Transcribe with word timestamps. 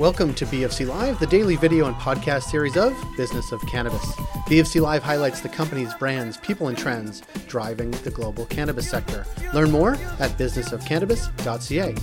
Welcome 0.00 0.32
to 0.36 0.46
BFC 0.46 0.88
Live, 0.88 1.18
the 1.18 1.26
daily 1.26 1.56
video 1.56 1.84
and 1.84 1.94
podcast 1.94 2.44
series 2.44 2.74
of 2.74 2.96
Business 3.18 3.52
of 3.52 3.60
Cannabis. 3.66 4.02
BFC 4.46 4.80
Live 4.80 5.02
highlights 5.02 5.42
the 5.42 5.48
company's 5.50 5.92
brands, 5.92 6.38
people, 6.38 6.68
and 6.68 6.78
trends 6.78 7.20
driving 7.48 7.90
the 7.90 8.10
global 8.10 8.46
cannabis 8.46 8.88
sector. 8.88 9.26
Learn 9.52 9.70
more 9.70 9.96
at 10.18 10.30
businessofcannabis.ca. 10.38 11.94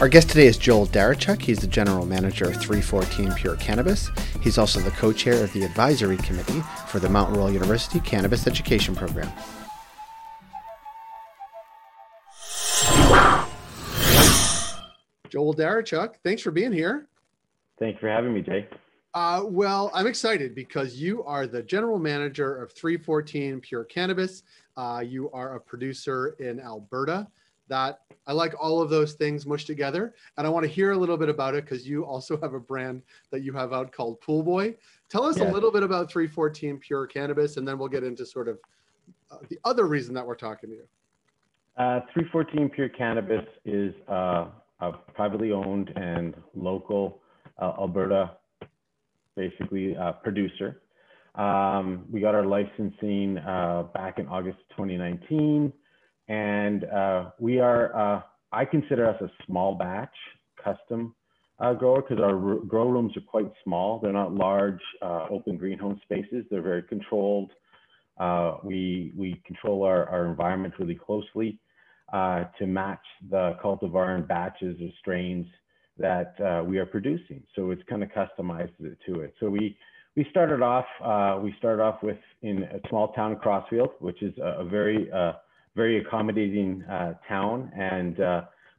Our 0.00 0.08
guest 0.08 0.28
today 0.28 0.48
is 0.48 0.58
Joel 0.58 0.88
Darachuk. 0.88 1.40
He's 1.40 1.60
the 1.60 1.68
general 1.68 2.04
manager 2.04 2.46
of 2.46 2.56
314 2.56 3.34
Pure 3.34 3.54
Cannabis. 3.58 4.10
He's 4.42 4.58
also 4.58 4.80
the 4.80 4.90
co 4.90 5.12
chair 5.12 5.44
of 5.44 5.52
the 5.52 5.62
advisory 5.62 6.16
committee 6.16 6.64
for 6.88 6.98
the 6.98 7.08
Mount 7.08 7.36
Royal 7.36 7.52
University 7.52 8.00
Cannabis 8.00 8.48
Education 8.48 8.96
Program. 8.96 9.30
Joel 15.36 15.52
Darachuk, 15.52 16.14
thanks 16.24 16.40
for 16.40 16.50
being 16.50 16.72
here. 16.72 17.08
Thanks 17.78 18.00
for 18.00 18.08
having 18.08 18.32
me, 18.32 18.40
Jay. 18.40 18.66
Uh, 19.12 19.42
well, 19.44 19.90
I'm 19.92 20.06
excited 20.06 20.54
because 20.54 20.94
you 20.94 21.22
are 21.24 21.46
the 21.46 21.62
general 21.62 21.98
manager 21.98 22.56
of 22.62 22.72
314 22.72 23.60
Pure 23.60 23.84
Cannabis. 23.84 24.44
Uh, 24.78 25.02
you 25.06 25.30
are 25.32 25.56
a 25.56 25.60
producer 25.60 26.36
in 26.38 26.58
Alberta. 26.58 27.28
That 27.68 28.00
I 28.26 28.32
like 28.32 28.54
all 28.58 28.80
of 28.80 28.88
those 28.88 29.12
things 29.12 29.44
mushed 29.44 29.66
together, 29.66 30.14
and 30.38 30.46
I 30.46 30.50
want 30.50 30.64
to 30.64 30.72
hear 30.72 30.92
a 30.92 30.96
little 30.96 31.18
bit 31.18 31.28
about 31.28 31.54
it 31.54 31.66
because 31.66 31.86
you 31.86 32.06
also 32.06 32.40
have 32.40 32.54
a 32.54 32.60
brand 32.60 33.02
that 33.30 33.42
you 33.42 33.52
have 33.52 33.74
out 33.74 33.92
called 33.92 34.18
Pool 34.22 34.42
Boy. 34.42 34.74
Tell 35.10 35.24
us 35.24 35.36
yeah. 35.36 35.50
a 35.50 35.52
little 35.52 35.70
bit 35.70 35.82
about 35.82 36.10
314 36.10 36.78
Pure 36.78 37.08
Cannabis, 37.08 37.58
and 37.58 37.68
then 37.68 37.76
we'll 37.76 37.88
get 37.88 38.04
into 38.04 38.24
sort 38.24 38.48
of 38.48 38.58
uh, 39.30 39.36
the 39.50 39.58
other 39.66 39.84
reason 39.84 40.14
that 40.14 40.26
we're 40.26 40.34
talking 40.34 40.70
to 40.70 40.76
you. 40.76 40.84
Uh, 41.76 42.00
314 42.14 42.70
Pure 42.70 42.88
Cannabis 42.88 43.44
is 43.66 43.92
uh, 44.80 44.92
a 44.92 45.12
privately 45.12 45.52
owned 45.52 45.92
and 45.96 46.34
local 46.54 47.20
uh, 47.60 47.72
Alberta, 47.78 48.32
basically 49.34 49.96
uh, 49.96 50.12
producer. 50.12 50.82
Um, 51.34 52.04
we 52.10 52.20
got 52.20 52.34
our 52.34 52.46
licensing 52.46 53.38
uh, 53.38 53.84
back 53.94 54.18
in 54.18 54.26
August 54.26 54.58
2019, 54.70 55.72
and 56.28 56.84
uh, 56.84 57.30
we 57.38 57.60
are. 57.60 57.96
Uh, 57.96 58.22
I 58.52 58.64
consider 58.64 59.08
us 59.08 59.20
a 59.20 59.28
small 59.46 59.74
batch 59.74 60.14
custom 60.62 61.14
uh, 61.58 61.74
grower 61.74 62.00
because 62.00 62.22
our 62.22 62.56
grow 62.60 62.88
rooms 62.88 63.16
are 63.16 63.22
quite 63.22 63.52
small. 63.64 63.98
They're 63.98 64.12
not 64.12 64.32
large 64.32 64.80
open 65.02 65.56
greenhouse 65.56 65.98
spaces. 66.02 66.46
They're 66.50 66.62
very 66.62 66.82
controlled. 66.82 67.50
we 68.62 69.12
we 69.16 69.42
control 69.44 69.82
our, 69.82 70.08
our 70.08 70.26
environment 70.26 70.74
really 70.78 70.94
closely 70.94 71.58
uh, 72.12 72.44
to 72.58 72.66
match 72.66 73.04
the 73.30 73.56
cultivar 73.62 74.14
and 74.14 74.28
batches 74.28 74.80
or 74.80 74.88
strains 75.00 75.46
that 75.98 76.34
uh, 76.40 76.62
we 76.62 76.78
are 76.78 76.86
producing. 76.86 77.42
So 77.54 77.70
it's 77.70 77.82
kind 77.88 78.02
of 78.02 78.10
customized 78.10 78.76
to 78.78 79.20
it. 79.20 79.34
So 79.40 79.48
we 79.48 79.76
we 80.14 80.26
started 80.30 80.62
off 80.62 80.86
uh, 81.04 81.40
we 81.42 81.54
started 81.58 81.82
off 81.82 82.02
with 82.02 82.18
in 82.42 82.62
a 82.64 82.80
small 82.88 83.12
town 83.12 83.36
Crossfield, 83.36 83.90
which 83.98 84.22
is 84.22 84.36
a, 84.38 84.60
a 84.60 84.64
very 84.64 85.10
uh, 85.10 85.32
very 85.74 85.98
accommodating 85.98 86.82
uh, 86.84 87.14
town, 87.28 87.70
and 87.76 88.18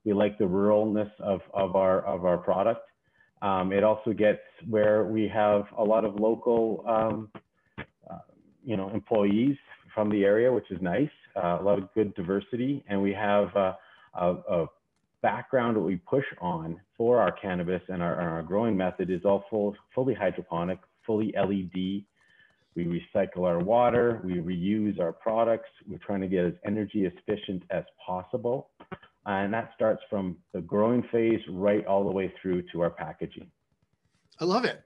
we 0.06 0.14
like 0.14 0.38
the 0.38 0.46
ruralness 0.46 1.12
of 1.20 1.42
of 1.54 1.76
our 1.76 2.06
of 2.06 2.26
our 2.26 2.38
product. 2.38 2.82
Um, 3.42 3.72
it 3.72 3.84
also 3.84 4.14
gets 4.14 4.40
where 4.68 5.04
we 5.04 5.28
have 5.28 5.66
a 5.78 5.84
lot 5.84 6.06
of 6.06 6.16
local 6.16 6.84
um, 6.88 7.30
you 8.64 8.78
know 8.78 8.90
employees 8.90 9.58
from 9.98 10.12
the 10.12 10.24
area, 10.24 10.54
which 10.54 10.70
is 10.70 10.80
nice 10.80 11.10
uh, 11.36 11.58
a 11.60 11.64
lot 11.64 11.80
of 11.80 11.92
good 11.96 12.14
diversity, 12.14 12.84
and 12.88 13.02
we 13.02 13.12
have 13.14 13.56
uh, 13.56 13.74
a, 14.14 14.36
a, 14.50 14.66
background 15.24 15.76
that 15.76 15.82
we 15.82 15.96
push 15.96 16.24
on 16.40 16.80
for 16.96 17.20
our 17.20 17.32
cannabis 17.32 17.82
and 17.90 18.04
our, 18.04 18.16
our 18.16 18.44
growing 18.44 18.78
method 18.78 19.10
is 19.10 19.22
all 19.26 19.44
full, 19.50 19.76
fully 19.94 20.14
hydroponic, 20.14 20.78
fully 21.08 21.34
LED. 21.36 22.04
We 22.76 22.86
recycle 22.86 23.40
our 23.40 23.60
water, 23.60 24.22
we 24.24 24.36
reuse 24.36 25.00
our 25.00 25.12
products. 25.12 25.70
We're 25.88 25.98
trying 25.98 26.22
to 26.22 26.28
get 26.28 26.46
as 26.46 26.54
energy 26.68 27.06
efficient 27.06 27.64
as 27.72 27.84
possible. 28.06 28.70
And 29.26 29.52
that 29.56 29.72
starts 29.76 30.04
from 30.08 30.38
the 30.54 30.62
growing 30.62 31.04
phase 31.12 31.42
right 31.50 31.86
all 31.88 32.04
the 32.04 32.14
way 32.14 32.32
through 32.40 32.62
to 32.72 32.82
our 32.82 32.92
packaging. 32.92 33.50
I 34.40 34.46
love 34.46 34.66
it. 34.66 34.84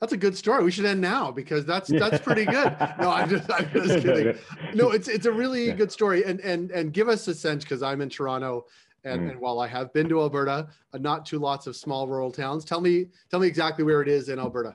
That's 0.00 0.12
a 0.12 0.16
good 0.16 0.36
story. 0.36 0.64
We 0.64 0.70
should 0.70 0.84
end 0.84 1.00
now 1.00 1.30
because 1.30 1.64
that's 1.64 1.88
that's 1.88 2.22
pretty 2.22 2.44
good. 2.44 2.76
No, 3.00 3.10
I'm 3.10 3.28
just 3.28 3.50
I'm 3.50 3.70
just 3.74 4.04
kidding. 4.04 4.36
No, 4.74 4.90
it's 4.90 5.08
it's 5.08 5.26
a 5.26 5.32
really 5.32 5.72
good 5.72 5.90
story. 5.90 6.24
And 6.24 6.40
and 6.40 6.70
and 6.70 6.92
give 6.92 7.08
us 7.08 7.26
a 7.28 7.34
sense 7.34 7.64
because 7.64 7.82
I'm 7.82 8.00
in 8.00 8.08
Toronto 8.08 8.66
and, 9.06 9.22
mm. 9.22 9.30
and 9.30 9.40
while 9.40 9.60
I 9.60 9.68
have 9.68 9.92
been 9.92 10.08
to 10.08 10.20
Alberta, 10.20 10.68
uh, 10.92 10.98
not 10.98 11.24
to 11.26 11.38
lots 11.38 11.66
of 11.66 11.76
small 11.76 12.06
rural 12.06 12.30
towns. 12.30 12.64
Tell 12.64 12.80
me 12.80 13.06
tell 13.30 13.40
me 13.40 13.46
exactly 13.46 13.84
where 13.84 14.02
it 14.02 14.08
is 14.08 14.28
in 14.28 14.38
Alberta. 14.38 14.74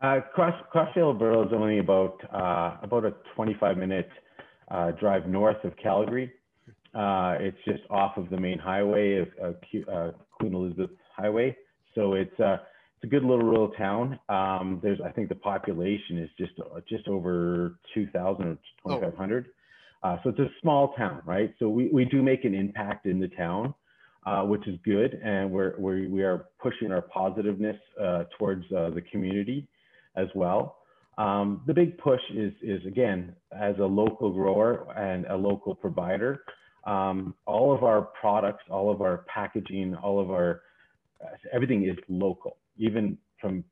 Uh, 0.00 0.20
Cross 0.34 0.54
Crossfield, 0.70 1.16
Alberta 1.16 1.48
is 1.48 1.52
only 1.52 1.78
about 1.78 2.20
uh, 2.32 2.76
about 2.82 3.04
a 3.04 3.14
25 3.34 3.76
minute 3.76 4.08
uh, 4.70 4.92
drive 4.92 5.26
north 5.26 5.62
of 5.64 5.76
Calgary. 5.76 6.32
Uh, 6.94 7.36
it's 7.38 7.58
just 7.64 7.82
off 7.88 8.16
of 8.16 8.28
the 8.30 8.36
main 8.36 8.58
highway 8.58 9.16
of 9.16 9.28
uh, 9.88 10.10
Queen 10.32 10.54
Elizabeth 10.54 10.90
Highway. 11.16 11.56
So 11.94 12.14
it's 12.14 12.34
it's 13.02 13.08
a 13.08 13.10
good 13.10 13.22
little 13.22 13.46
rural 13.46 13.68
town. 13.70 14.18
Um, 14.28 14.78
there's, 14.82 14.98
I 15.02 15.10
think 15.10 15.30
the 15.30 15.34
population 15.34 16.18
is 16.18 16.28
just 16.36 16.52
just 16.86 17.08
over 17.08 17.78
2,000 17.94 18.44
or 18.44 18.58
2,500. 18.86 19.46
Oh. 20.02 20.08
Uh, 20.08 20.16
so 20.22 20.30
it's 20.30 20.38
a 20.38 20.48
small 20.60 20.92
town, 20.98 21.22
right? 21.24 21.54
So 21.58 21.70
we, 21.70 21.88
we 21.88 22.04
do 22.04 22.22
make 22.22 22.44
an 22.44 22.54
impact 22.54 23.06
in 23.06 23.18
the 23.18 23.28
town, 23.28 23.74
uh, 24.26 24.42
which 24.42 24.66
is 24.68 24.78
good. 24.84 25.14
And 25.24 25.50
we're, 25.50 25.74
we're, 25.78 26.10
we 26.10 26.22
are 26.22 26.48
pushing 26.62 26.92
our 26.92 27.00
positiveness 27.00 27.76
uh, 27.98 28.24
towards 28.38 28.64
uh, 28.72 28.90
the 28.90 29.02
community 29.10 29.66
as 30.16 30.26
well. 30.34 30.76
Um, 31.16 31.62
the 31.66 31.74
big 31.74 31.96
push 31.96 32.20
is, 32.34 32.52
is, 32.62 32.84
again, 32.86 33.34
as 33.58 33.76
a 33.78 33.84
local 33.84 34.30
grower 34.30 34.86
and 34.94 35.24
a 35.26 35.36
local 35.36 35.74
provider, 35.74 36.42
um, 36.84 37.34
all 37.46 37.74
of 37.74 37.82
our 37.82 38.02
products, 38.20 38.64
all 38.70 38.90
of 38.90 39.00
our 39.00 39.24
packaging, 39.32 39.94
all 39.96 40.20
of 40.20 40.30
our, 40.30 40.62
uh, 41.22 41.28
everything 41.52 41.84
is 41.84 41.96
local 42.08 42.58
even 42.80 43.16
from 43.40 43.62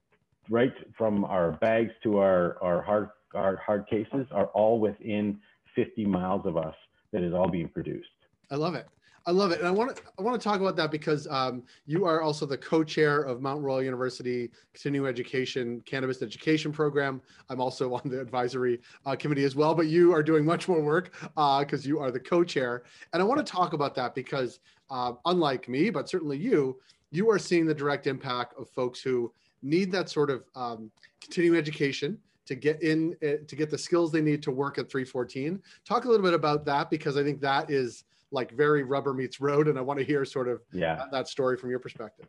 right 0.50 0.72
from 0.96 1.24
our 1.24 1.52
bags 1.52 1.90
to 2.04 2.18
our, 2.18 2.56
our 2.62 2.80
hard 2.82 3.08
our 3.34 3.56
hard 3.56 3.86
cases 3.88 4.26
are 4.30 4.46
all 4.46 4.78
within 4.78 5.38
50 5.74 6.06
miles 6.06 6.46
of 6.46 6.56
us 6.56 6.74
that 7.12 7.22
is 7.22 7.34
all 7.34 7.48
being 7.48 7.68
produced. 7.68 8.08
I 8.50 8.56
love 8.56 8.74
it. 8.74 8.86
I 9.26 9.30
love 9.30 9.50
it. 9.50 9.58
And 9.58 9.68
I 9.68 9.70
want 9.70 9.94
to 9.94 10.02
I 10.18 10.22
want 10.22 10.40
to 10.40 10.48
talk 10.48 10.60
about 10.60 10.74
that 10.76 10.90
because 10.90 11.26
um, 11.30 11.62
you 11.84 12.06
are 12.06 12.22
also 12.22 12.46
the 12.46 12.56
co-chair 12.56 13.22
of 13.22 13.42
Mount 13.42 13.62
Royal 13.62 13.82
University 13.82 14.50
Continuing 14.72 15.06
Education 15.06 15.82
Cannabis 15.84 16.22
Education 16.22 16.72
Program. 16.72 17.20
I'm 17.50 17.60
also 17.60 17.92
on 17.94 18.02
the 18.06 18.20
advisory 18.20 18.80
uh, 19.04 19.16
committee 19.16 19.44
as 19.44 19.54
well, 19.54 19.74
but 19.74 19.86
you 19.86 20.14
are 20.14 20.22
doing 20.22 20.46
much 20.46 20.66
more 20.66 20.80
work 20.80 21.12
because 21.34 21.84
uh, 21.84 21.88
you 21.88 21.98
are 21.98 22.10
the 22.10 22.20
co-chair. 22.20 22.84
And 23.12 23.20
I 23.20 23.24
want 23.26 23.44
to 23.44 23.52
talk 23.52 23.74
about 23.74 23.94
that 23.96 24.14
because 24.14 24.60
uh, 24.90 25.12
unlike 25.26 25.68
me, 25.68 25.90
but 25.90 26.08
certainly 26.08 26.38
you, 26.38 26.78
you 27.10 27.30
are 27.30 27.38
seeing 27.38 27.66
the 27.66 27.74
direct 27.74 28.06
impact 28.06 28.54
of 28.58 28.68
folks 28.70 29.00
who 29.00 29.32
need 29.62 29.90
that 29.92 30.08
sort 30.08 30.30
of 30.30 30.44
um, 30.54 30.90
continuing 31.20 31.58
education 31.58 32.18
to 32.46 32.54
get 32.54 32.82
in 32.82 33.14
eh, 33.22 33.36
to 33.46 33.56
get 33.56 33.70
the 33.70 33.78
skills 33.78 34.10
they 34.10 34.22
need 34.22 34.42
to 34.42 34.50
work 34.50 34.78
at 34.78 34.90
314 34.90 35.60
talk 35.84 36.04
a 36.04 36.08
little 36.08 36.24
bit 36.24 36.34
about 36.34 36.64
that 36.64 36.90
because 36.90 37.16
i 37.16 37.22
think 37.22 37.40
that 37.40 37.70
is 37.70 38.04
like 38.30 38.50
very 38.52 38.82
rubber 38.82 39.12
meets 39.12 39.40
road 39.40 39.68
and 39.68 39.78
i 39.78 39.82
want 39.82 39.98
to 39.98 40.04
hear 40.04 40.24
sort 40.24 40.48
of 40.48 40.62
yeah. 40.72 40.96
that, 40.96 41.10
that 41.12 41.28
story 41.28 41.56
from 41.56 41.70
your 41.70 41.78
perspective. 41.78 42.26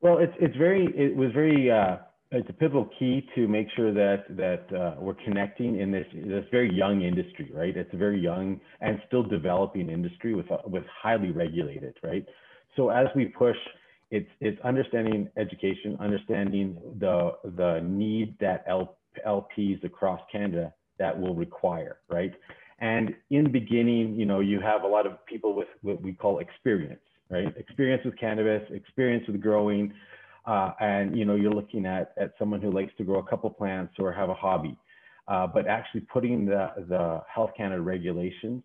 Well 0.00 0.18
it's, 0.18 0.32
it's 0.40 0.56
very 0.56 0.86
it 0.96 1.14
was 1.14 1.30
very 1.32 1.70
uh, 1.70 1.98
it's 2.30 2.48
a 2.50 2.52
pivotal 2.52 2.88
key 2.98 3.26
to 3.34 3.46
make 3.48 3.68
sure 3.76 3.92
that 3.92 4.24
that 4.30 4.76
uh, 4.76 4.94
we're 5.00 5.14
connecting 5.14 5.80
in 5.80 5.90
this 5.92 6.06
this 6.12 6.44
very 6.50 6.72
young 6.74 7.02
industry 7.02 7.50
right? 7.54 7.76
It's 7.76 7.92
a 7.94 7.96
very 7.96 8.20
young 8.20 8.60
and 8.80 9.00
still 9.06 9.22
developing 9.22 9.88
industry 9.88 10.34
with 10.34 10.50
uh, 10.50 10.58
with 10.64 10.84
highly 11.02 11.30
regulated 11.30 11.94
right? 12.02 12.24
So 12.76 12.90
as 12.90 13.06
we 13.14 13.26
push 13.26 13.56
it's 14.10 14.28
it's 14.40 14.60
understanding 14.62 15.28
education, 15.36 15.96
understanding 16.00 16.78
the 16.98 17.32
the 17.56 17.80
need 17.82 18.36
that 18.40 18.66
LPs 19.26 19.84
across 19.84 20.20
Canada 20.30 20.72
that 20.98 21.18
will 21.18 21.34
require, 21.34 21.98
right? 22.08 22.32
And 22.80 23.14
in 23.30 23.50
beginning, 23.52 24.14
you 24.14 24.24
know, 24.24 24.40
you 24.40 24.60
have 24.60 24.82
a 24.82 24.86
lot 24.86 25.06
of 25.06 25.24
people 25.26 25.54
with 25.54 25.68
what 25.82 26.00
we 26.00 26.12
call 26.12 26.38
experience, 26.38 27.00
right? 27.28 27.54
Experience 27.56 28.04
with 28.04 28.16
cannabis, 28.18 28.62
experience 28.70 29.26
with 29.26 29.40
growing, 29.40 29.92
uh, 30.46 30.72
and 30.80 31.16
you 31.16 31.24
know, 31.24 31.34
you're 31.34 31.52
looking 31.52 31.84
at 31.84 32.12
at 32.16 32.32
someone 32.38 32.62
who 32.62 32.70
likes 32.70 32.92
to 32.98 33.04
grow 33.04 33.18
a 33.18 33.26
couple 33.26 33.50
plants 33.50 33.94
or 33.98 34.12
have 34.12 34.30
a 34.30 34.34
hobby, 34.34 34.76
uh, 35.26 35.46
but 35.46 35.66
actually 35.66 36.00
putting 36.00 36.46
the 36.46 36.70
the 36.88 37.20
Health 37.32 37.50
Canada 37.56 37.82
regulations 37.82 38.62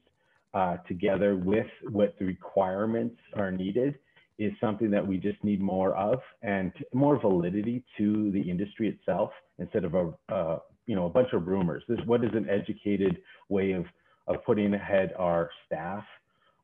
uh, 0.53 0.77
together 0.87 1.35
with 1.35 1.67
what 1.89 2.15
the 2.17 2.25
requirements 2.25 3.17
are 3.35 3.51
needed 3.51 3.95
is 4.39 4.51
something 4.59 4.89
that 4.91 5.05
we 5.05 5.17
just 5.17 5.43
need 5.43 5.61
more 5.61 5.95
of 5.95 6.19
and 6.41 6.71
more 6.93 7.19
validity 7.19 7.83
to 7.97 8.31
the 8.31 8.41
industry 8.41 8.89
itself 8.89 9.31
instead 9.59 9.83
of 9.83 9.93
a 9.93 10.33
uh, 10.33 10.59
you 10.85 10.95
know 10.95 11.05
a 11.05 11.09
bunch 11.09 11.29
of 11.33 11.47
rumors. 11.47 11.83
This 11.87 11.99
what 12.05 12.23
is 12.23 12.31
an 12.33 12.47
educated 12.49 13.21
way 13.49 13.71
of 13.73 13.85
of 14.27 14.43
putting 14.45 14.73
ahead 14.73 15.13
our 15.17 15.49
staff, 15.65 16.03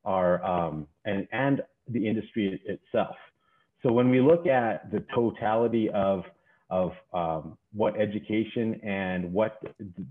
our 0.06 0.44
um, 0.44 0.88
and 1.06 1.28
and 1.32 1.62
the 1.88 2.08
industry 2.08 2.62
itself. 2.66 3.16
So 3.84 3.92
when 3.92 4.10
we 4.10 4.20
look 4.20 4.46
at 4.46 4.92
the 4.92 5.04
totality 5.14 5.90
of 5.90 6.24
of 6.70 6.92
um, 7.14 7.58
what 7.74 8.00
education 8.00 8.80
and 8.84 9.32
what 9.34 9.62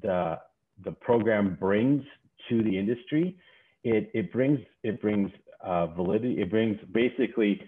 the 0.03 0.39
the 0.85 0.93
program 0.93 1.57
brings 1.59 2.05
to 2.49 2.63
the 2.63 2.79
industry, 2.79 3.37
it 3.85 4.11
it 4.15 4.33
brings 4.33 4.61
it 4.83 5.01
brings 5.01 5.31
uh, 5.61 5.87
validity. 5.89 6.41
It 6.41 6.51
brings 6.51 6.79
basically 6.93 7.63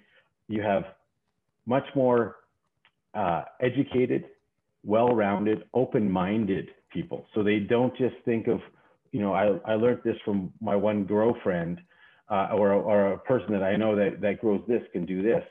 you 0.49 0.63
have 0.63 0.85
much 1.67 1.85
more 1.95 2.37
uh, 3.15 3.43
educated, 3.61 4.25
well-rounded, 4.85 5.65
open-minded 5.75 6.69
people. 6.93 7.27
So 7.35 7.43
they 7.43 7.59
don't 7.59 7.97
just 7.97 8.15
think 8.25 8.49
of, 8.49 8.61
you 9.13 9.21
know, 9.21 9.33
I, 9.33 9.73
I 9.73 9.75
learned 9.75 10.01
this 10.05 10.17
from 10.25 10.53
my 10.61 10.75
one 10.75 11.05
girlfriend 11.05 11.81
uh, 12.31 12.49
or, 12.53 12.73
or 12.73 13.13
a 13.13 13.19
person 13.19 13.53
that 13.53 13.63
I 13.63 13.77
know 13.77 13.97
that, 13.97 14.21
that 14.21 14.41
grows 14.41 14.63
this 14.67 14.83
can 14.93 15.05
do 15.05 15.23
this. 15.23 15.43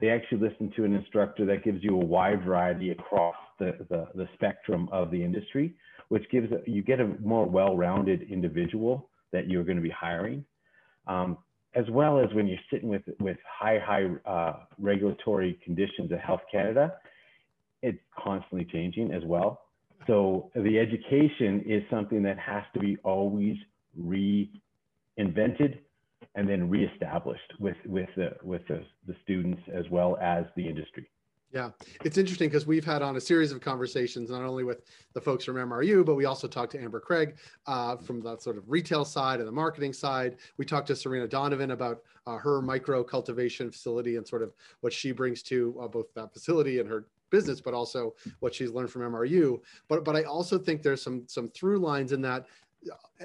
They 0.00 0.10
actually 0.10 0.38
listen 0.48 0.72
to 0.76 0.84
an 0.84 0.94
instructor 0.94 1.44
that 1.46 1.64
gives 1.64 1.82
you 1.82 1.94
a 2.00 2.04
wide 2.04 2.44
variety 2.44 2.90
across 2.90 3.34
the, 3.58 3.72
the, 3.90 4.06
the 4.14 4.28
spectrum 4.34 4.88
of 4.92 5.10
the 5.10 5.22
industry, 5.22 5.74
which 6.08 6.28
gives, 6.30 6.48
you 6.66 6.82
get 6.82 7.00
a 7.00 7.08
more 7.20 7.46
well-rounded 7.46 8.22
individual 8.30 9.10
that 9.32 9.48
you're 9.48 9.64
going 9.64 9.76
to 9.76 9.82
be 9.82 9.90
hiring. 9.90 10.44
Um, 11.08 11.38
as 11.78 11.88
well 11.90 12.18
as 12.18 12.26
when 12.34 12.48
you're 12.48 12.58
sitting 12.72 12.88
with, 12.88 13.02
with 13.20 13.36
high, 13.48 13.78
high 13.78 14.06
uh, 14.28 14.56
regulatory 14.80 15.58
conditions 15.64 16.10
at 16.10 16.20
Health 16.20 16.40
Canada, 16.50 16.94
it's 17.82 17.98
constantly 18.18 18.66
changing 18.72 19.12
as 19.12 19.22
well. 19.24 19.60
So 20.08 20.50
the 20.56 20.78
education 20.78 21.62
is 21.66 21.82
something 21.88 22.22
that 22.24 22.38
has 22.38 22.64
to 22.74 22.80
be 22.80 22.96
always 23.04 23.56
reinvented 24.00 25.78
and 26.34 26.48
then 26.48 26.68
reestablished 26.68 27.52
with, 27.60 27.76
with, 27.86 28.08
the, 28.16 28.30
with 28.42 28.62
the, 28.66 28.82
the 29.06 29.14
students 29.22 29.62
as 29.72 29.84
well 29.90 30.18
as 30.20 30.44
the 30.56 30.66
industry. 30.66 31.08
Yeah, 31.52 31.70
it's 32.04 32.18
interesting 32.18 32.50
because 32.50 32.66
we've 32.66 32.84
had 32.84 33.00
on 33.00 33.16
a 33.16 33.20
series 33.20 33.52
of 33.52 33.60
conversations, 33.62 34.28
not 34.28 34.42
only 34.42 34.64
with 34.64 34.82
the 35.14 35.20
folks 35.20 35.46
from 35.46 35.56
MRU, 35.56 36.04
but 36.04 36.14
we 36.14 36.26
also 36.26 36.46
talked 36.46 36.72
to 36.72 36.82
Amber 36.82 37.00
Craig 37.00 37.36
uh, 37.66 37.96
from 37.96 38.20
the 38.20 38.36
sort 38.36 38.58
of 38.58 38.70
retail 38.70 39.02
side 39.02 39.38
and 39.38 39.48
the 39.48 39.52
marketing 39.52 39.94
side. 39.94 40.36
We 40.58 40.66
talked 40.66 40.88
to 40.88 40.96
Serena 40.96 41.26
Donovan 41.26 41.70
about 41.70 42.02
uh, 42.26 42.36
her 42.36 42.60
micro 42.60 43.02
cultivation 43.02 43.70
facility 43.70 44.16
and 44.16 44.28
sort 44.28 44.42
of 44.42 44.52
what 44.82 44.92
she 44.92 45.10
brings 45.10 45.42
to 45.44 45.74
uh, 45.80 45.88
both 45.88 46.12
that 46.14 46.34
facility 46.34 46.80
and 46.80 46.88
her 46.88 47.06
business, 47.30 47.62
but 47.62 47.72
also 47.72 48.14
what 48.40 48.54
she's 48.54 48.70
learned 48.70 48.90
from 48.90 49.02
MRU. 49.10 49.58
But 49.88 50.04
but 50.04 50.16
I 50.16 50.24
also 50.24 50.58
think 50.58 50.82
there's 50.82 51.02
some 51.02 51.24
some 51.28 51.48
through 51.48 51.78
lines 51.78 52.12
in 52.12 52.20
that 52.22 52.44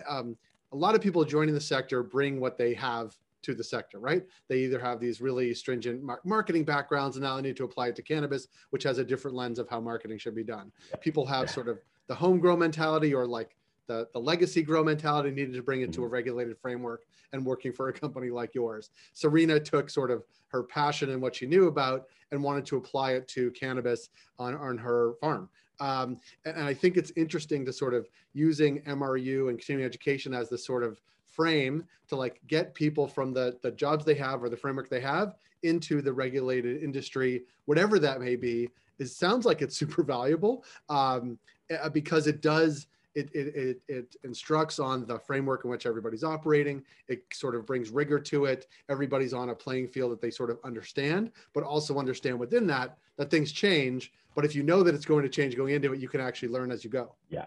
um, 0.07 0.37
a 0.71 0.77
lot 0.77 0.95
of 0.95 1.01
people 1.01 1.25
joining 1.25 1.53
the 1.53 1.61
sector 1.61 2.03
bring 2.03 2.39
what 2.39 2.57
they 2.57 2.73
have 2.73 3.17
to 3.43 3.53
the 3.53 3.63
sector, 3.63 3.99
right? 3.99 4.23
They 4.47 4.59
either 4.59 4.79
have 4.79 4.99
these 4.99 5.21
really 5.21 5.53
stringent 5.53 6.01
mar 6.01 6.21
marketing 6.23 6.63
backgrounds 6.63 7.17
and 7.17 7.23
now 7.23 7.35
they 7.35 7.41
need 7.43 7.57
to 7.57 7.65
apply 7.65 7.87
it 7.87 7.95
to 7.97 8.01
cannabis, 8.01 8.47
which 8.71 8.83
has 8.83 8.97
a 8.97 9.03
different 9.03 9.37
lens 9.37 9.59
of 9.59 9.69
how 9.69 9.79
marketing 9.79 10.17
should 10.17 10.35
be 10.35 10.43
done. 10.43 10.71
People 11.01 11.25
have 11.25 11.49
sort 11.49 11.67
of 11.67 11.79
the 12.07 12.15
home 12.15 12.39
grow 12.39 12.57
mentality 12.57 13.13
or 13.13 13.27
like 13.27 13.55
the, 13.87 14.07
the 14.13 14.19
legacy 14.19 14.63
grow 14.63 14.83
mentality 14.83 15.29
needed 15.29 15.53
to 15.53 15.61
bring 15.61 15.81
it 15.81 15.93
to 15.93 16.03
a 16.03 16.07
regulated 16.07 16.57
framework 16.57 17.03
and 17.33 17.45
working 17.45 17.73
for 17.73 17.89
a 17.89 17.93
company 17.93 18.29
like 18.29 18.55
yours. 18.55 18.91
Serena 19.13 19.59
took 19.59 19.89
sort 19.89 20.09
of 20.09 20.23
her 20.47 20.63
passion 20.63 21.09
and 21.09 21.21
what 21.21 21.35
she 21.35 21.45
knew 21.45 21.67
about 21.67 22.05
and 22.31 22.41
wanted 22.41 22.65
to 22.65 22.77
apply 22.77 23.13
it 23.13 23.27
to 23.27 23.51
cannabis 23.51 24.09
on, 24.39 24.55
on 24.55 24.77
her 24.77 25.13
farm. 25.19 25.49
Um, 25.79 26.19
and, 26.45 26.55
and 26.55 26.65
I 26.65 26.73
think 26.73 26.95
it's 26.95 27.11
interesting 27.15 27.65
to 27.65 27.73
sort 27.73 27.93
of 27.93 28.07
using 28.33 28.81
MRU 28.81 29.49
and 29.49 29.57
continuing 29.57 29.85
education 29.85 30.33
as 30.33 30.47
the 30.47 30.57
sort 30.57 30.83
of 30.83 31.01
frame 31.33 31.83
to 32.07 32.15
like 32.15 32.39
get 32.47 32.73
people 32.73 33.07
from 33.07 33.33
the, 33.33 33.57
the 33.61 33.71
jobs 33.71 34.05
they 34.05 34.15
have 34.15 34.43
or 34.43 34.49
the 34.49 34.57
framework 34.57 34.89
they 34.89 35.01
have 35.01 35.35
into 35.63 36.01
the 36.01 36.11
regulated 36.11 36.83
industry, 36.83 37.43
whatever 37.65 37.99
that 37.99 38.19
may 38.19 38.35
be, 38.35 38.69
it 38.99 39.07
sounds 39.07 39.45
like 39.45 39.61
it's 39.61 39.75
super 39.83 40.03
valuable 40.03 40.63
um, 40.89 41.37
eh, 41.69 41.89
because 41.89 42.27
it 42.27 42.41
does 42.41 42.87
it, 43.15 43.29
it, 43.35 43.55
it, 43.55 43.81
it, 43.87 44.15
instructs 44.23 44.79
on 44.79 45.05
the 45.05 45.19
framework 45.19 45.65
in 45.65 45.69
which 45.69 45.85
everybody's 45.85 46.23
operating. 46.23 46.83
It 47.07 47.23
sort 47.31 47.53
of 47.53 47.63
brings 47.63 47.91
rigor 47.91 48.19
to 48.19 48.45
it. 48.45 48.65
Everybody's 48.89 49.35
on 49.35 49.49
a 49.49 49.55
playing 49.55 49.89
field 49.89 50.11
that 50.13 50.19
they 50.19 50.31
sort 50.31 50.49
of 50.49 50.57
understand, 50.63 51.31
but 51.53 51.63
also 51.63 51.99
understand 51.99 52.39
within 52.39 52.65
that 52.67 52.97
that 53.17 53.29
things 53.29 53.51
change. 53.51 54.11
But 54.33 54.45
if 54.45 54.55
you 54.55 54.63
know 54.63 54.81
that 54.81 54.95
it's 54.95 55.05
going 55.05 55.21
to 55.21 55.29
change 55.29 55.55
going 55.55 55.75
into 55.75 55.93
it, 55.93 55.99
you 55.99 56.09
can 56.09 56.21
actually 56.21 56.49
learn 56.49 56.71
as 56.71 56.83
you 56.83 56.89
go. 56.89 57.13
Yeah. 57.29 57.45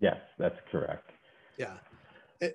Yes, 0.00 0.16
that's 0.38 0.58
correct. 0.70 1.10
Yeah. 1.58 1.74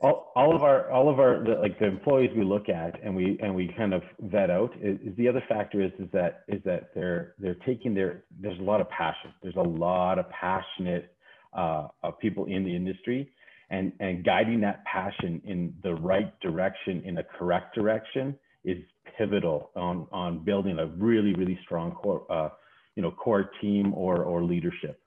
All, 0.01 0.31
all 0.35 0.55
of 0.55 0.63
our 0.63 0.89
all 0.91 1.09
of 1.09 1.19
our 1.19 1.43
the, 1.43 1.55
like 1.61 1.79
the 1.79 1.85
employees 1.85 2.29
we 2.35 2.43
look 2.43 2.69
at 2.69 3.01
and 3.03 3.15
we 3.15 3.37
and 3.41 3.53
we 3.53 3.73
kind 3.77 3.93
of 3.93 4.03
vet 4.19 4.49
out 4.49 4.73
is, 4.81 4.99
is, 5.01 5.15
the 5.17 5.27
other 5.27 5.43
factor 5.49 5.81
is 5.81 5.91
is 5.99 6.07
that 6.11 6.43
is 6.47 6.61
that 6.63 6.89
they're 6.93 7.33
they're 7.39 7.57
taking 7.65 7.93
their 7.93 8.23
there's 8.39 8.59
a 8.59 8.63
lot 8.63 8.81
of 8.81 8.89
passion 8.89 9.31
there's 9.41 9.55
a 9.55 9.61
lot 9.61 10.19
of 10.19 10.29
passionate 10.29 11.15
uh, 11.53 11.87
of 12.03 12.19
people 12.19 12.45
in 12.45 12.63
the 12.63 12.75
industry 12.75 13.31
and, 13.69 13.91
and 13.99 14.23
guiding 14.23 14.61
that 14.61 14.83
passion 14.85 15.41
in 15.45 15.73
the 15.83 15.93
right 15.95 16.37
direction, 16.39 17.01
in 17.05 17.17
a 17.19 17.23
correct 17.23 17.75
direction 17.75 18.37
is 18.63 18.77
pivotal 19.17 19.69
on, 19.75 20.07
on 20.11 20.39
building 20.39 20.79
a 20.79 20.87
really, 20.87 21.33
really 21.33 21.59
strong 21.63 21.91
core, 21.91 22.25
uh, 22.31 22.49
you 22.95 23.03
know, 23.03 23.11
core 23.11 23.51
team 23.61 23.93
or, 23.93 24.23
or 24.23 24.43
leadership. 24.43 24.99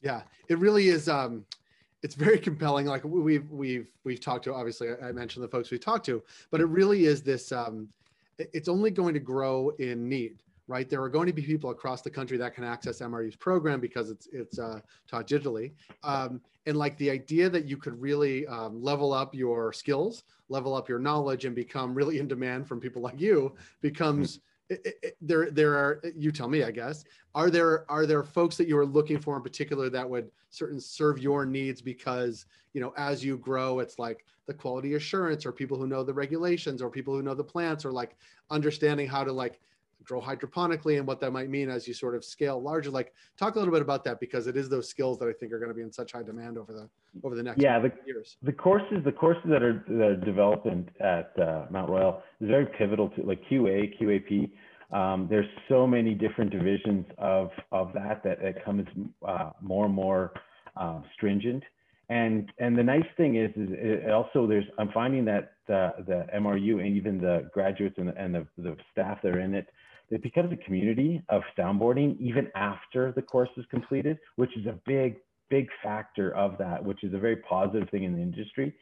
Yeah, 0.00 0.22
it 0.48 0.58
really 0.58 0.88
is. 0.88 1.08
Um, 1.08 1.46
it's 2.04 2.14
very 2.14 2.38
compelling. 2.38 2.86
Like 2.86 3.02
we've, 3.02 3.50
we've, 3.50 3.88
we've 4.04 4.20
talked 4.20 4.44
to, 4.44 4.54
obviously 4.54 4.90
I 5.02 5.10
mentioned 5.10 5.42
the 5.42 5.48
folks 5.48 5.70
we 5.70 5.78
talked 5.78 6.04
to, 6.06 6.22
but 6.50 6.60
it 6.60 6.66
really 6.66 7.06
is 7.06 7.22
this, 7.22 7.50
um, 7.50 7.88
it's 8.38 8.68
only 8.68 8.90
going 8.90 9.14
to 9.14 9.20
grow 9.20 9.70
in 9.78 10.08
need 10.08 10.42
right? 10.66 10.88
There 10.88 11.02
are 11.02 11.08
going 11.08 11.26
to 11.26 11.32
be 11.32 11.42
people 11.42 11.70
across 11.70 12.00
the 12.00 12.10
country 12.10 12.38
that 12.38 12.54
can 12.54 12.64
access 12.64 13.00
MRU's 13.00 13.36
program 13.36 13.80
because 13.80 14.10
it's 14.10 14.28
it's 14.32 14.58
uh, 14.58 14.80
taught 15.06 15.28
digitally. 15.28 15.72
Um, 16.02 16.40
and 16.66 16.76
like 16.76 16.96
the 16.96 17.10
idea 17.10 17.50
that 17.50 17.66
you 17.66 17.76
could 17.76 18.00
really 18.00 18.46
um, 18.46 18.82
level 18.82 19.12
up 19.12 19.34
your 19.34 19.72
skills, 19.72 20.24
level 20.48 20.74
up 20.74 20.88
your 20.88 20.98
knowledge, 20.98 21.44
and 21.44 21.54
become 21.54 21.94
really 21.94 22.18
in 22.18 22.26
demand 22.26 22.66
from 22.66 22.80
people 22.80 23.02
like 23.02 23.20
you 23.20 23.54
becomes. 23.82 24.40
There, 25.20 25.50
there 25.50 25.74
are. 25.74 26.02
You 26.16 26.32
tell 26.32 26.48
me, 26.48 26.62
I 26.62 26.70
guess. 26.70 27.04
Are 27.34 27.50
there 27.50 27.90
are 27.90 28.06
there 28.06 28.22
folks 28.22 28.56
that 28.56 28.68
you 28.68 28.78
are 28.78 28.86
looking 28.86 29.18
for 29.18 29.36
in 29.36 29.42
particular 29.42 29.90
that 29.90 30.08
would 30.08 30.30
certain 30.50 30.80
serve 30.80 31.18
your 31.18 31.44
needs 31.44 31.82
because 31.82 32.46
you 32.72 32.80
know 32.80 32.94
as 32.96 33.24
you 33.24 33.36
grow, 33.36 33.80
it's 33.80 33.98
like 33.98 34.24
the 34.46 34.54
quality 34.54 34.94
assurance 34.94 35.44
or 35.44 35.52
people 35.52 35.78
who 35.78 35.86
know 35.86 36.02
the 36.02 36.14
regulations 36.14 36.80
or 36.80 36.90
people 36.90 37.14
who 37.14 37.22
know 37.22 37.34
the 37.34 37.44
plants 37.44 37.84
or 37.84 37.92
like 37.92 38.16
understanding 38.50 39.06
how 39.06 39.24
to 39.24 39.32
like 39.32 39.60
grow 40.04 40.20
hydroponically 40.20 40.98
and 40.98 41.06
what 41.06 41.20
that 41.20 41.32
might 41.32 41.48
mean 41.48 41.68
as 41.68 41.88
you 41.88 41.94
sort 41.94 42.14
of 42.14 42.24
scale 42.24 42.60
larger. 42.60 42.90
Like 42.90 43.12
talk 43.38 43.56
a 43.56 43.58
little 43.58 43.72
bit 43.72 43.82
about 43.82 44.04
that 44.04 44.20
because 44.20 44.46
it 44.46 44.56
is 44.56 44.68
those 44.68 44.88
skills 44.88 45.18
that 45.18 45.28
i 45.28 45.32
think 45.32 45.52
are 45.52 45.58
going 45.58 45.70
to 45.70 45.74
be 45.74 45.82
in 45.82 45.92
such 45.92 46.12
high 46.12 46.22
demand 46.22 46.58
over 46.58 46.72
the 46.72 46.88
over 47.22 47.34
the 47.34 47.42
next 47.42 47.60
yeah 47.60 47.78
the, 47.78 47.92
years. 48.06 48.36
the 48.42 48.52
courses 48.52 49.02
the 49.04 49.12
courses 49.12 49.42
that 49.46 49.62
are 49.62 49.84
that 49.88 50.02
are 50.02 50.16
developed 50.16 50.66
in, 50.66 50.88
at 51.00 51.32
uh, 51.40 51.66
mount 51.70 51.88
royal 51.88 52.22
is 52.40 52.48
very 52.48 52.66
pivotal 52.66 53.08
to 53.10 53.22
like 53.22 53.40
qa 53.50 53.92
qap 54.00 54.50
um, 54.92 55.26
there's 55.28 55.46
so 55.68 55.86
many 55.86 56.14
different 56.14 56.50
divisions 56.50 57.04
of 57.18 57.50
of 57.72 57.92
that 57.94 58.22
that, 58.22 58.40
that 58.42 58.64
comes 58.64 58.86
uh, 59.26 59.50
more 59.60 59.86
and 59.86 59.94
more 59.94 60.32
uh, 60.76 61.00
stringent. 61.14 61.62
And 62.10 62.52
and 62.58 62.76
the 62.76 62.82
nice 62.82 63.06
thing 63.16 63.36
is 63.36 63.50
is 63.56 64.10
also 64.12 64.46
there's 64.46 64.66
i'm 64.78 64.90
finding 64.92 65.24
that 65.24 65.54
the 65.66 65.92
the 66.06 66.26
mru 66.36 66.84
and 66.84 66.94
even 66.94 67.18
the 67.18 67.48
graduates 67.54 67.96
and, 67.96 68.10
and 68.10 68.34
the, 68.34 68.46
the 68.58 68.76
staff 68.92 69.18
that 69.22 69.34
are 69.34 69.40
in 69.40 69.54
it 69.54 69.66
it 70.10 70.22
becomes 70.22 70.52
a 70.52 70.56
community 70.64 71.22
of 71.28 71.42
soundboarding 71.58 72.18
even 72.20 72.48
after 72.54 73.12
the 73.12 73.22
course 73.22 73.48
is 73.56 73.64
completed, 73.70 74.18
which 74.36 74.56
is 74.56 74.66
a 74.66 74.78
big, 74.86 75.16
big 75.50 75.68
factor 75.82 76.34
of 76.34 76.58
that, 76.58 76.82
which 76.82 77.02
is 77.04 77.14
a 77.14 77.18
very 77.18 77.36
positive 77.36 77.88
thing 77.90 78.04
in 78.04 78.14
the 78.14 78.20
industry. 78.20 78.74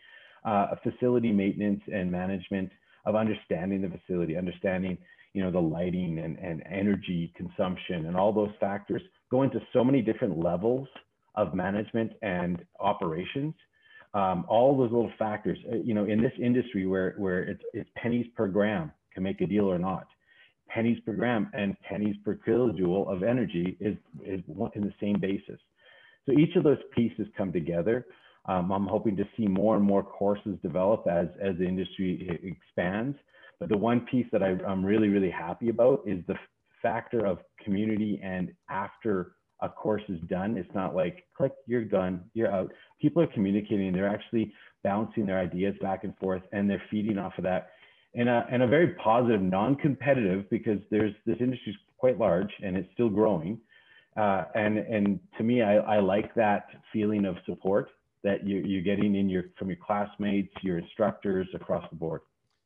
Uh, 0.44 0.74
facility 0.82 1.30
maintenance 1.30 1.80
and 1.92 2.10
management 2.10 2.70
of 3.06 3.14
understanding 3.14 3.80
the 3.82 3.88
facility, 3.88 4.36
understanding 4.36 4.98
you 5.32 5.42
know 5.42 5.50
the 5.50 5.60
lighting 5.60 6.18
and, 6.18 6.38
and 6.38 6.62
energy 6.70 7.32
consumption 7.36 8.06
and 8.06 8.16
all 8.16 8.32
those 8.32 8.50
factors 8.60 9.00
go 9.30 9.42
into 9.42 9.60
so 9.72 9.82
many 9.82 10.02
different 10.02 10.38
levels 10.38 10.86
of 11.36 11.54
management 11.54 12.12
and 12.22 12.64
operations. 12.80 13.54
Um, 14.14 14.44
all 14.46 14.76
those 14.76 14.92
little 14.92 15.12
factors, 15.18 15.56
uh, 15.72 15.76
you 15.76 15.94
know, 15.94 16.04
in 16.04 16.20
this 16.20 16.32
industry 16.38 16.86
where 16.86 17.14
where 17.16 17.44
it's, 17.44 17.62
it's 17.72 17.88
pennies 17.96 18.26
per 18.36 18.48
gram 18.48 18.92
can 19.14 19.22
make 19.22 19.40
a 19.40 19.46
deal 19.46 19.70
or 19.70 19.78
not 19.78 20.06
pennies 20.72 20.98
per 21.04 21.12
gram 21.12 21.50
and 21.52 21.76
pennies 21.80 22.16
per 22.24 22.34
kilojoule 22.34 23.12
of 23.12 23.22
energy 23.22 23.76
is, 23.80 23.96
is 24.24 24.40
in 24.74 24.82
the 24.82 24.94
same 25.00 25.18
basis. 25.20 25.60
So 26.26 26.32
each 26.38 26.56
of 26.56 26.64
those 26.64 26.78
pieces 26.94 27.26
come 27.36 27.52
together. 27.52 28.06
Um, 28.46 28.72
I'm 28.72 28.86
hoping 28.86 29.16
to 29.16 29.24
see 29.36 29.46
more 29.46 29.76
and 29.76 29.84
more 29.84 30.02
courses 30.02 30.58
develop 30.62 31.06
as, 31.06 31.28
as 31.40 31.56
the 31.58 31.66
industry 31.66 32.28
expands. 32.42 33.16
But 33.60 33.68
the 33.68 33.76
one 33.76 34.00
piece 34.00 34.26
that 34.32 34.42
I, 34.42 34.56
I'm 34.66 34.84
really, 34.84 35.08
really 35.08 35.30
happy 35.30 35.68
about 35.68 36.02
is 36.06 36.24
the 36.26 36.34
factor 36.80 37.24
of 37.26 37.38
community 37.62 38.20
and 38.22 38.52
after 38.68 39.32
a 39.60 39.68
course 39.68 40.02
is 40.08 40.18
done, 40.28 40.56
it's 40.56 40.74
not 40.74 40.94
like 40.94 41.24
click, 41.36 41.52
you're 41.66 41.84
done, 41.84 42.24
you're 42.34 42.50
out. 42.50 42.72
People 43.00 43.22
are 43.22 43.28
communicating, 43.28 43.92
they're 43.92 44.08
actually 44.08 44.52
bouncing 44.82 45.24
their 45.24 45.38
ideas 45.38 45.76
back 45.80 46.02
and 46.02 46.16
forth 46.18 46.42
and 46.52 46.68
they're 46.68 46.82
feeding 46.90 47.18
off 47.18 47.34
of 47.38 47.44
that 47.44 47.71
in 48.14 48.28
a, 48.28 48.47
a 48.50 48.66
very 48.66 48.88
positive, 48.95 49.40
non-competitive, 49.40 50.49
because 50.50 50.78
there's 50.90 51.14
this 51.25 51.37
industry 51.40 51.73
is 51.73 51.78
quite 51.99 52.19
large 52.19 52.50
and 52.62 52.76
it's 52.76 52.88
still 52.92 53.09
growing. 53.09 53.59
Uh, 54.16 54.45
and 54.54 54.78
and 54.78 55.19
to 55.38 55.45
me, 55.45 55.62
I, 55.62 55.76
I 55.76 56.00
like 56.00 56.35
that 56.35 56.66
feeling 56.92 57.25
of 57.25 57.37
support 57.47 57.88
that 58.23 58.47
you, 58.47 58.59
you're 58.59 58.83
getting 58.83 59.14
in 59.14 59.28
your 59.28 59.45
from 59.59 59.69
your 59.69 59.78
classmates, 59.85 60.52
your 60.62 60.78
instructors 60.78 61.49
across 61.54 61.88
the 61.90 61.97
board. 61.97 62.21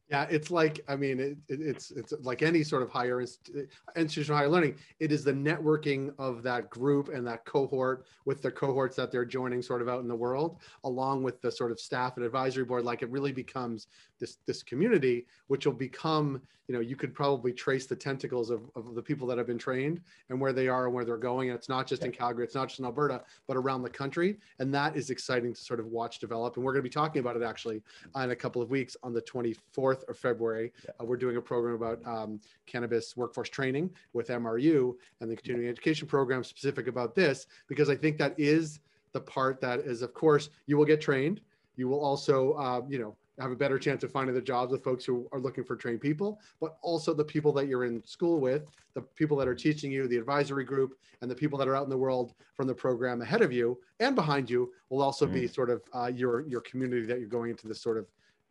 Yeah, 0.09 0.27
it's 0.31 0.53
like 0.53 0.81
I 0.89 0.95
mean, 0.95 1.19
it, 1.19 1.37
it, 1.49 1.61
it's 1.61 1.91
it's 1.91 2.13
like 2.21 2.43
any 2.43 2.63
sort 2.63 2.83
of 2.83 2.91
higher 2.91 3.21
inst- 3.21 3.51
institutional 3.97 4.39
higher 4.39 4.49
learning. 4.49 4.77
It 5.01 5.11
is 5.11 5.25
the 5.25 5.33
networking 5.33 6.15
of 6.19 6.45
that 6.45 6.71
group 6.71 7.09
and 7.09 7.27
that 7.27 7.45
cohort 7.45 8.07
with 8.25 8.41
the 8.41 8.51
cohorts 8.51 8.95
that 8.97 9.11
they're 9.11 9.25
joining, 9.25 9.63
sort 9.63 9.83
of 9.83 9.89
out 9.89 10.03
in 10.03 10.09
the 10.09 10.15
world, 10.15 10.59
along 10.85 11.25
with 11.25 11.41
the 11.43 11.51
sort 11.51 11.73
of 11.73 11.81
staff 11.81 12.17
and 12.17 12.25
advisory 12.25 12.65
board. 12.65 12.85
Like 12.85 13.03
it 13.03 13.11
really 13.11 13.33
becomes 13.33 13.89
this 14.19 14.39
this 14.47 14.63
community, 14.63 15.27
which 15.49 15.67
will 15.67 15.73
become 15.73 16.41
you 16.69 16.75
know 16.75 16.81
you 16.81 16.97
could 16.97 17.15
probably 17.15 17.53
trace 17.53 17.87
the 17.87 17.97
tentacles 17.97 18.51
of, 18.51 18.63
of 18.75 18.95
the 18.95 19.03
people 19.03 19.27
that 19.29 19.39
have 19.39 19.47
been 19.47 19.59
trained 19.59 20.01
and 20.31 20.41
where 20.41 20.53
they 20.53 20.69
are 20.69 20.87
and 20.87 20.95
where 20.95 21.05
they're 21.05 21.17
going. 21.17 21.51
And 21.51 21.59
it's 21.59 21.69
not 21.69 21.87
just 21.87 22.05
in 22.05 22.13
Calgary, 22.13 22.45
it's 22.45 22.55
not 22.55 22.69
just 22.69 22.81
in 22.81 22.85
Alberta, 22.85 23.23
but 23.47 23.57
around 23.57 23.83
the 23.83 23.91
country. 23.91 24.37
And 24.59 24.75
that 24.75 24.97
is 24.97 25.11
exciting 25.11 25.55
to 25.55 25.61
sort 25.61 25.81
of 25.81 25.87
watch 25.87 26.19
develop. 26.19 26.57
And 26.57 26.65
we're 26.65 26.73
going 26.73 26.83
to 26.83 26.89
be 26.89 26.93
talking 26.93 27.21
about 27.21 27.37
it 27.37 27.43
actually 27.43 27.83
in 28.17 28.31
a 28.31 28.37
couple 28.37 28.61
of 28.61 28.71
weeks 28.71 28.97
on 29.03 29.13
the 29.13 29.23
24th 29.23 30.09
of 30.09 30.19
February. 30.19 30.73
Uh, 31.01 31.05
we're 31.05 31.17
doing 31.17 31.37
a 31.37 31.43
program 31.43 31.75
about 31.75 32.01
um, 32.07 32.41
cannabis 32.67 33.17
workforce 33.17 33.49
training 33.49 33.91
with 34.13 34.29
MRU 34.29 34.95
and 35.21 35.31
the 35.31 35.37
continuing 35.37 35.69
education 35.69 36.09
program 36.09 36.43
specific 36.43 36.89
about 36.89 37.15
this, 37.15 37.47
because 37.69 37.89
I 37.89 37.97
think 37.97 38.19
that 38.19 38.35
is 38.39 38.81
the 39.13 39.21
part 39.21 39.61
that 39.63 39.81
is, 39.81 40.03
of 40.03 40.13
course, 40.13 40.51
you 40.67 40.77
will 40.77 40.85
get 40.85 41.01
trained. 41.01 41.41
You 41.77 41.89
will 41.89 42.01
also, 42.01 42.53
uh, 42.53 42.83
you 42.89 42.99
know, 42.99 43.17
have 43.39 43.51
a 43.51 43.57
better 43.57 43.79
chance 43.79 44.03
of 44.03 44.11
finding 44.11 44.35
the 44.35 44.41
jobs 44.41 44.73
with 44.73 44.83
folks 44.83 45.05
who 45.05 45.29
are 45.33 45.41
looking 45.41 45.65
for 45.65 45.77
trained 45.77 46.01
people, 46.01 46.41
but 46.61 46.79
also 46.83 47.13
the 47.13 47.25
people 47.25 47.53
that 47.53 47.69
you're 47.69 47.85
in 47.85 48.05
school 48.07 48.41
with, 48.41 48.71
the 48.95 49.03
people 49.03 49.37
that 49.37 49.47
are 49.47 49.55
teaching 49.55 49.93
you, 49.93 50.09
the 50.09 50.17
advisory 50.17 50.65
group, 50.65 50.99
and 51.21 51.31
the 51.31 51.35
people 51.35 51.59
that 51.59 51.69
are 51.69 51.77
out 51.77 51.85
in 51.85 51.91
the 51.91 51.99
world 51.99 52.35
from 52.55 52.67
the 52.67 52.75
program 52.75 53.21
ahead 53.21 53.43
of 53.43 53.53
you 53.53 53.79
and 54.01 54.15
behind 54.15 54.49
you 54.49 54.73
will 54.91 55.03
also 55.03 55.27
mm-hmm. 55.27 55.35
be 55.35 55.47
sort 55.47 55.71
of 55.71 55.83
uh, 55.95 56.07
your 56.07 56.47
your 56.49 56.61
community 56.63 57.07
that 57.07 57.19
you're 57.19 57.29
going 57.29 57.51
into 57.51 57.69
this 57.69 57.81
sort 57.81 57.99
of 57.99 58.07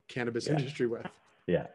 cannabis 0.08 0.46
yeah. 0.48 0.54
industry 0.54 0.88
with. 0.88 1.06
Yeah. 1.48 1.68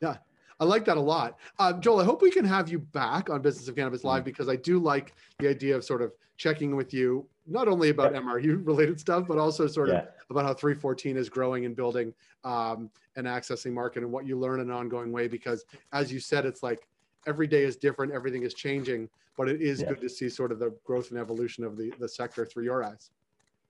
Yeah. 0.00 0.16
I 0.58 0.64
like 0.64 0.84
that 0.86 0.96
a 0.96 1.00
lot. 1.00 1.38
Uh, 1.58 1.72
Joel, 1.74 2.00
I 2.00 2.04
hope 2.04 2.22
we 2.22 2.30
can 2.30 2.44
have 2.44 2.68
you 2.68 2.78
back 2.78 3.28
on 3.28 3.42
Business 3.42 3.68
of 3.68 3.76
Cannabis 3.76 4.04
Live 4.04 4.20
mm-hmm. 4.20 4.24
because 4.24 4.48
I 4.48 4.56
do 4.56 4.78
like 4.78 5.14
the 5.38 5.48
idea 5.48 5.76
of 5.76 5.84
sort 5.84 6.02
of 6.02 6.12
checking 6.38 6.76
with 6.76 6.94
you, 6.94 7.26
not 7.46 7.68
only 7.68 7.90
about 7.90 8.12
yeah. 8.12 8.20
MRU 8.20 8.66
related 8.66 8.98
stuff, 8.98 9.26
but 9.28 9.38
also 9.38 9.66
sort 9.66 9.90
yeah. 9.90 10.00
of 10.00 10.08
about 10.30 10.44
how 10.44 10.54
314 10.54 11.16
is 11.16 11.28
growing 11.28 11.64
and 11.66 11.76
building 11.76 12.12
um, 12.44 12.90
and 13.16 13.26
accessing 13.26 13.72
market 13.72 14.02
and 14.02 14.10
what 14.10 14.26
you 14.26 14.38
learn 14.38 14.60
in 14.60 14.70
an 14.70 14.74
ongoing 14.74 15.12
way. 15.12 15.28
Because 15.28 15.64
as 15.92 16.12
you 16.12 16.20
said, 16.20 16.46
it's 16.46 16.62
like 16.62 16.86
every 17.26 17.46
day 17.46 17.62
is 17.62 17.76
different, 17.76 18.12
everything 18.12 18.42
is 18.42 18.54
changing, 18.54 19.08
but 19.36 19.48
it 19.48 19.60
is 19.60 19.82
yeah. 19.82 19.88
good 19.88 20.00
to 20.00 20.08
see 20.08 20.28
sort 20.28 20.52
of 20.52 20.58
the 20.58 20.74
growth 20.84 21.10
and 21.10 21.18
evolution 21.18 21.64
of 21.64 21.76
the, 21.76 21.92
the 21.98 22.08
sector 22.08 22.46
through 22.46 22.64
your 22.64 22.82
eyes. 22.82 23.10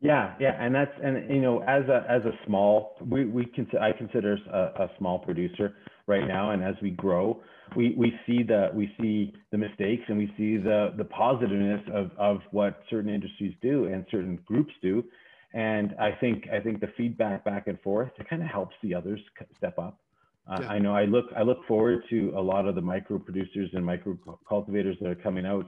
Yeah, 0.00 0.34
yeah, 0.38 0.62
and 0.62 0.74
that's 0.74 0.92
and 1.02 1.30
you 1.30 1.40
know 1.40 1.62
as 1.62 1.84
a 1.88 2.04
as 2.06 2.22
a 2.26 2.32
small 2.44 2.96
we 3.00 3.24
we 3.24 3.46
can 3.46 3.66
I 3.80 3.92
consider 3.92 4.36
a, 4.52 4.84
a 4.84 4.90
small 4.98 5.18
producer 5.18 5.74
right 6.06 6.26
now, 6.26 6.50
and 6.50 6.62
as 6.62 6.74
we 6.80 6.90
grow, 6.90 7.42
we 7.74 7.94
we 7.96 8.12
see 8.26 8.42
the 8.42 8.70
we 8.72 8.92
see 9.00 9.32
the 9.50 9.58
mistakes 9.58 10.04
and 10.08 10.16
we 10.16 10.32
see 10.36 10.56
the 10.56 10.94
the 10.96 11.04
positiveness 11.04 11.80
of 11.92 12.10
of 12.18 12.40
what 12.50 12.82
certain 12.88 13.12
industries 13.12 13.54
do 13.60 13.86
and 13.86 14.06
certain 14.10 14.38
groups 14.46 14.72
do, 14.82 15.04
and 15.52 15.94
I 15.98 16.12
think 16.12 16.48
I 16.52 16.60
think 16.60 16.80
the 16.80 16.92
feedback 16.96 17.44
back 17.44 17.66
and 17.66 17.80
forth 17.80 18.10
it 18.18 18.28
kind 18.28 18.42
of 18.42 18.48
helps 18.48 18.76
the 18.82 18.94
others 18.94 19.20
step 19.56 19.78
up. 19.78 19.98
Uh, 20.48 20.58
yeah. 20.60 20.68
I 20.68 20.78
know 20.78 20.94
I 20.94 21.06
look 21.06 21.26
I 21.36 21.42
look 21.42 21.66
forward 21.66 22.04
to 22.10 22.32
a 22.36 22.40
lot 22.40 22.66
of 22.66 22.76
the 22.76 22.80
micro 22.80 23.18
producers 23.18 23.70
and 23.72 23.84
micro 23.84 24.16
cultivators 24.48 24.96
that 25.00 25.10
are 25.10 25.16
coming 25.16 25.44
out 25.44 25.66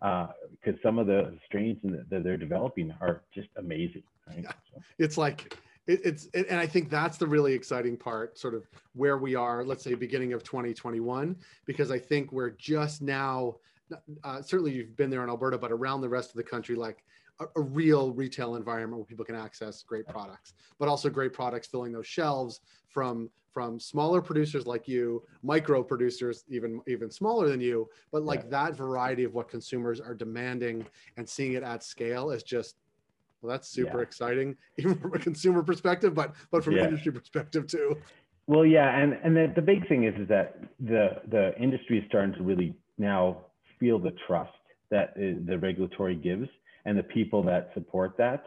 because 0.00 0.78
uh, 0.78 0.82
some 0.82 0.98
of 0.98 1.06
the 1.06 1.36
strains 1.46 1.78
that 1.82 2.22
they're 2.22 2.36
developing 2.36 2.94
are 3.00 3.22
just 3.34 3.48
amazing. 3.56 4.02
Right? 4.26 4.40
Yeah. 4.42 4.52
So. 4.72 4.80
It's 4.98 5.18
like 5.18 5.56
it, 5.86 6.00
it's 6.04 6.28
it, 6.32 6.46
and 6.48 6.58
I 6.58 6.66
think 6.66 6.90
that's 6.90 7.18
the 7.18 7.26
really 7.26 7.52
exciting 7.52 7.96
part, 7.96 8.38
sort 8.38 8.54
of 8.54 8.66
where 8.94 9.18
we 9.18 9.34
are. 9.34 9.64
Let's 9.64 9.84
say 9.84 9.94
beginning 9.94 10.32
of 10.32 10.42
2021, 10.42 11.36
because 11.66 11.90
I 11.90 11.98
think 11.98 12.32
we're 12.32 12.50
just 12.50 13.02
now. 13.02 13.56
Uh, 14.24 14.40
certainly, 14.40 14.72
you've 14.72 14.96
been 14.96 15.10
there 15.10 15.22
in 15.22 15.28
Alberta, 15.28 15.58
but 15.58 15.70
around 15.70 16.00
the 16.00 16.08
rest 16.08 16.30
of 16.30 16.36
the 16.36 16.42
country, 16.42 16.74
like 16.74 17.04
a, 17.38 17.44
a, 17.56 17.60
real 17.60 18.12
retail 18.12 18.56
environment 18.56 18.96
where 18.96 19.04
people 19.04 19.26
can 19.26 19.34
access 19.34 19.82
great 19.82 20.06
products, 20.08 20.54
but 20.78 20.88
also 20.88 21.10
great 21.10 21.34
products 21.34 21.66
filling 21.66 21.92
those 21.92 22.06
shelves 22.06 22.60
from 22.88 23.28
from 23.52 23.78
smaller 23.78 24.20
producers 24.20 24.66
like 24.66 24.88
you, 24.88 25.22
micro 25.42 25.82
producers 25.82 26.44
even 26.48 26.80
even 26.86 27.10
smaller 27.10 27.48
than 27.48 27.60
you, 27.60 27.88
but 28.10 28.22
like 28.22 28.40
yeah. 28.44 28.50
that 28.50 28.76
variety 28.76 29.22
of 29.22 29.34
what 29.34 29.48
consumers 29.48 30.00
are 30.00 30.14
demanding 30.14 30.84
and 31.18 31.28
seeing 31.28 31.52
it 31.52 31.62
at 31.62 31.84
scale 31.84 32.30
is 32.30 32.42
just 32.42 32.76
well, 33.44 33.52
that's 33.52 33.68
super 33.68 33.98
yeah. 33.98 34.02
exciting, 34.02 34.56
even 34.78 34.94
from 35.00 35.12
a 35.12 35.18
consumer 35.18 35.62
perspective, 35.62 36.14
but 36.14 36.32
but 36.50 36.64
from 36.64 36.76
yeah. 36.76 36.84
an 36.84 36.88
industry 36.88 37.12
perspective 37.12 37.66
too. 37.66 37.96
Well, 38.46 38.64
yeah, 38.64 38.98
and 38.98 39.18
and 39.22 39.36
the, 39.36 39.52
the 39.54 39.62
big 39.62 39.86
thing 39.86 40.04
is 40.04 40.14
is 40.18 40.28
that 40.28 40.60
the 40.80 41.20
the 41.28 41.54
industry 41.60 41.98
is 41.98 42.04
starting 42.08 42.34
to 42.36 42.42
really 42.42 42.74
now 42.96 43.44
feel 43.78 43.98
the 43.98 44.12
trust 44.26 44.52
that 44.90 45.14
the 45.16 45.58
regulatory 45.58 46.14
gives 46.14 46.48
and 46.86 46.96
the 46.96 47.02
people 47.02 47.42
that 47.42 47.70
support 47.74 48.16
that 48.16 48.44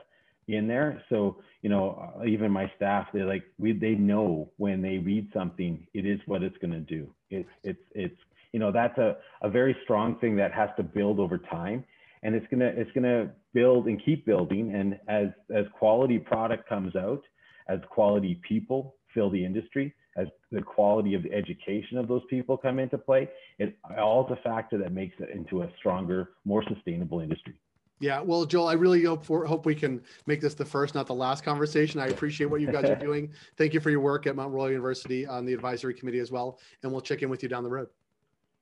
in 0.48 0.68
there. 0.68 1.04
So, 1.10 1.38
you 1.62 1.70
know, 1.70 2.14
uh, 2.18 2.24
even 2.26 2.52
my 2.52 2.72
staff, 2.78 3.08
they 3.14 3.24
like, 3.24 3.44
we, 3.58 3.74
they 3.74 3.96
know 3.96 4.50
when 4.58 4.82
they 4.82 4.98
read 4.98 5.28
something, 5.34 5.86
it 5.94 6.06
is 6.06 6.22
what 6.26 6.44
it's 6.44 6.58
going 6.60 6.72
to 6.72 6.80
do. 6.80 7.10
It's, 7.30 7.50
it's, 7.64 7.82
it's, 7.94 8.16
you 8.54 8.60
know, 8.60 8.72
that's 8.72 8.98
a, 8.98 9.18
a 9.42 9.50
very 9.50 9.76
strong 9.84 10.18
thing 10.20 10.38
that 10.38 10.54
has 10.54 10.70
to 10.78 10.84
build 10.84 11.20
over 11.20 11.38
time 11.38 11.84
and 12.28 12.36
it's 12.36 12.46
going 12.48 12.60
to, 12.60 12.68
it's 12.68 12.92
to 12.94 13.30
build 13.54 13.88
and 13.88 14.04
keep 14.04 14.26
building. 14.26 14.76
And 14.76 15.00
as, 15.08 15.28
as 15.56 15.64
quality 15.72 16.20
product 16.20 16.68
comes 16.68 16.94
out, 16.94 17.22
as 17.70 17.80
quality 17.90 18.42
people 18.46 18.96
fill 19.14 19.30
the 19.30 19.44
industry, 19.44 19.96
as 20.18 20.28
the 20.52 20.62
quality 20.62 21.14
of 21.14 21.24
the 21.24 21.32
education 21.32 21.98
of 21.98 22.10
those 22.10 22.22
people 22.30 22.58
come 22.58 22.80
into 22.80 22.98
play, 22.98 23.30
it 23.60 23.78
all 23.98 24.26
is 24.26 24.38
a 24.38 24.42
factor 24.44 24.78
that 24.78 24.92
makes 24.92 25.16
it 25.20 25.30
into 25.30 25.62
a 25.62 25.70
stronger, 25.80 26.32
more 26.44 26.66
sustainable 26.68 27.22
industry. 27.22 27.54
Yeah, 28.02 28.20
well, 28.20 28.46
Joel, 28.46 28.68
I 28.68 28.74
really 28.74 29.04
hope 29.06 29.26
for 29.26 29.46
hope 29.46 29.66
we 29.66 29.74
can 29.74 30.04
make 30.26 30.42
this 30.42 30.54
the 30.54 30.66
first, 30.66 30.96
not 30.96 31.08
the 31.08 31.16
last 31.16 31.46
conversation. 31.46 32.02
I 32.02 32.08
appreciate 32.08 32.48
what 32.48 32.60
you 32.60 32.70
guys 32.70 32.90
are 32.90 32.96
doing. 33.00 33.32
Thank 33.58 33.74
you 33.74 33.80
for 33.80 33.90
your 33.90 34.02
work 34.02 34.28
at 34.28 34.36
Mount 34.36 34.52
Royal 34.52 34.70
University 34.70 35.26
on 35.26 35.46
the 35.46 35.54
advisory 35.54 35.94
committee 35.94 36.20
as 36.20 36.30
well, 36.30 36.60
and 36.84 36.92
we'll 36.92 37.00
check 37.00 37.22
in 37.22 37.30
with 37.30 37.42
you 37.42 37.48
down 37.48 37.64
the 37.64 37.70
road. 37.70 37.88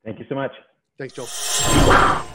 Thank 0.04 0.20
you 0.20 0.26
so 0.30 0.36
much. 0.36 0.52
Thanks, 1.00 1.16
Joel. 1.16 2.26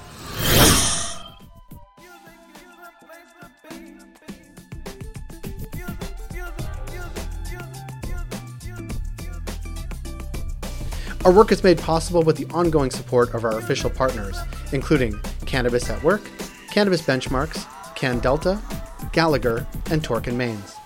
Our 11.23 11.33
work 11.33 11.53
is 11.53 11.63
made 11.63 11.79
possible 11.79 12.23
with 12.23 12.37
the 12.37 12.47
ongoing 12.47 12.91
support 12.91 13.35
of 13.35 13.45
our 13.45 13.59
official 13.59 13.91
partners, 13.91 14.39
including 14.73 15.21
Cannabis 15.45 15.91
at 15.91 16.03
Work, 16.03 16.23
Cannabis 16.71 17.03
Benchmarks, 17.03 17.65
CanDelta, 17.95 18.59
Gallagher, 19.13 19.67
and 19.91 20.03
Torkin 20.03 20.37
Manes. 20.37 20.80